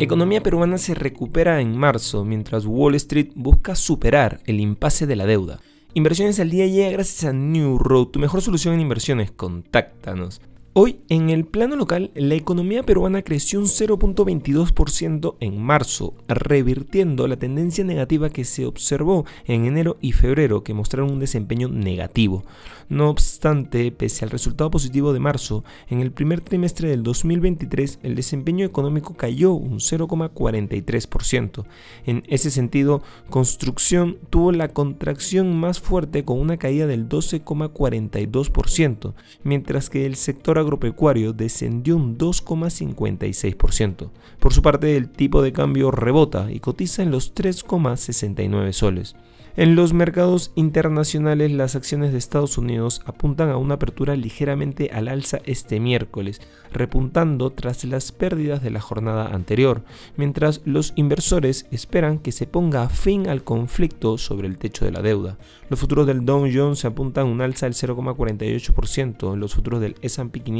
[0.00, 5.24] Economía peruana se recupera en marzo mientras Wall Street busca superar el impasse de la
[5.24, 5.60] deuda.
[5.94, 9.30] Inversiones al día llega gracias a New Road, tu mejor solución en inversiones.
[9.30, 10.40] Contáctanos.
[10.76, 17.36] Hoy, en el plano local, la economía peruana creció un 0.22% en marzo, revirtiendo la
[17.36, 22.42] tendencia negativa que se observó en enero y febrero, que mostraron un desempeño negativo.
[22.88, 28.16] No obstante, pese al resultado positivo de marzo, en el primer trimestre del 2023 el
[28.16, 31.64] desempeño económico cayó un 0.43%.
[32.04, 39.88] En ese sentido, construcción tuvo la contracción más fuerte con una caída del 12.42%, mientras
[39.88, 44.10] que el sector agropecuario descendió un 2,56%.
[44.40, 49.14] Por su parte, el tipo de cambio rebota y cotiza en los 3,69 soles.
[49.56, 55.06] En los mercados internacionales las acciones de Estados Unidos apuntan a una apertura ligeramente al
[55.06, 56.40] alza este miércoles,
[56.72, 59.84] repuntando tras las pérdidas de la jornada anterior,
[60.16, 65.02] mientras los inversores esperan que se ponga fin al conflicto sobre el techo de la
[65.02, 65.38] deuda.
[65.70, 69.94] Los futuros del Dow Jones se apuntan a un alza del 0,48%, los futuros del
[70.02, 70.53] S&P 500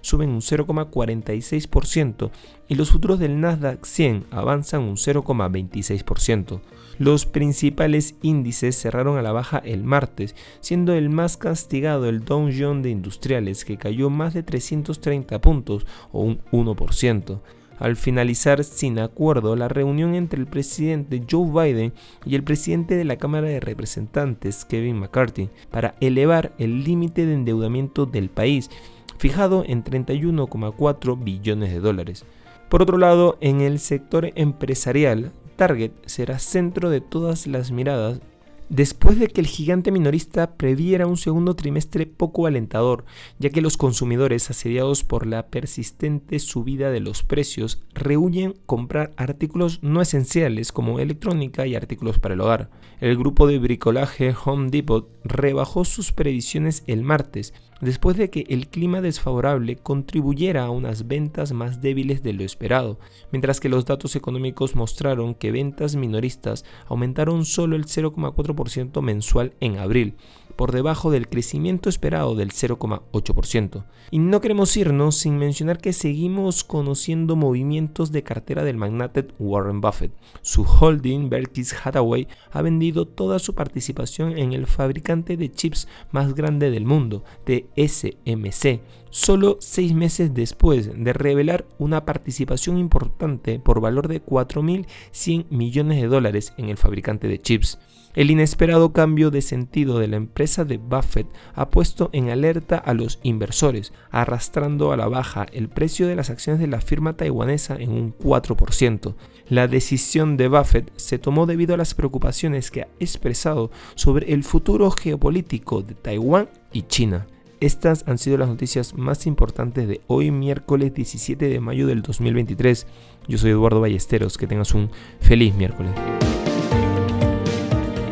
[0.00, 2.30] suben un 0,46%
[2.68, 6.60] y los futuros del Nasdaq 100 avanzan un 0,26%.
[6.98, 12.48] Los principales índices cerraron a la baja el martes, siendo el más castigado el Dow
[12.56, 17.40] Jones de Industriales, que cayó más de 330 puntos o un 1%.
[17.78, 21.92] Al finalizar sin acuerdo la reunión entre el presidente Joe Biden
[22.24, 27.34] y el presidente de la Cámara de Representantes, Kevin McCarthy, para elevar el límite de
[27.34, 28.70] endeudamiento del país,
[29.18, 32.24] fijado en 31,4 billones de dólares.
[32.68, 38.20] Por otro lado, en el sector empresarial, Target será centro de todas las miradas
[38.68, 43.04] después de que el gigante minorista previera un segundo trimestre poco alentador,
[43.38, 49.78] ya que los consumidores asediados por la persistente subida de los precios rehuyen comprar artículos
[49.82, 52.70] no esenciales como electrónica y artículos para el hogar.
[53.00, 58.68] El grupo de bricolaje Home Depot rebajó sus previsiones el martes, después de que el
[58.68, 62.98] clima desfavorable contribuyera a unas ventas más débiles de lo esperado,
[63.32, 69.78] mientras que los datos económicos mostraron que ventas minoristas aumentaron solo el 0,4% mensual en
[69.78, 70.14] abril,
[70.56, 73.84] por debajo del crecimiento esperado del 0,8%.
[74.10, 79.80] Y no queremos irnos sin mencionar que seguimos conociendo movimientos de cartera del magnate Warren
[79.80, 80.12] Buffett.
[80.42, 86.34] Su holding Berkshire Hathaway ha vendido toda su participación en el fabricante de chips más
[86.34, 88.80] grande del mundo, TSMC,
[89.10, 96.08] solo seis meses después de revelar una participación importante por valor de 4.100 millones de
[96.08, 97.78] dólares en el fabricante de chips.
[98.16, 102.94] El inesperado cambio de sentido de la empresa de Buffett ha puesto en alerta a
[102.94, 107.76] los inversores, arrastrando a la baja el precio de las acciones de la firma taiwanesa
[107.76, 109.14] en un 4%.
[109.50, 114.44] La decisión de Buffett se tomó debido a las preocupaciones que ha expresado sobre el
[114.44, 117.26] futuro geopolítico de Taiwán y China.
[117.60, 122.86] Estas han sido las noticias más importantes de hoy miércoles 17 de mayo del 2023.
[123.28, 124.90] Yo soy Eduardo Ballesteros, que tengas un
[125.20, 125.92] feliz miércoles.